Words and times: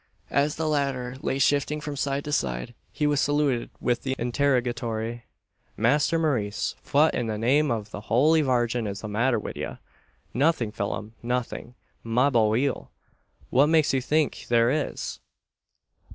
As 0.31 0.55
the 0.55 0.67
latter 0.67 1.15
lay 1.21 1.37
shifting 1.37 1.79
from 1.79 1.95
side 1.95 2.23
to 2.25 2.31
side, 2.31 2.73
he 2.91 3.05
was 3.05 3.21
saluted 3.21 3.69
with 3.79 4.01
the 4.01 4.15
interrogatory 4.17 5.25
"Masther 5.77 6.17
Maurice, 6.17 6.73
fwhat, 6.83 7.13
in 7.13 7.27
the 7.27 7.37
name 7.37 7.69
of 7.69 7.91
the 7.91 8.01
Howly 8.01 8.41
Vargin, 8.41 8.87
is 8.87 9.01
the 9.01 9.07
matther 9.07 9.37
wid 9.37 9.57
ye?" 9.57 9.77
"Nothing, 10.33 10.71
Phelim 10.71 11.13
nothing, 11.21 11.75
mabohil! 12.03 12.87
What 13.51 13.67
makes 13.67 13.93
you 13.93 14.01
think 14.01 14.45
there 14.49 14.71
is?" 14.71 15.19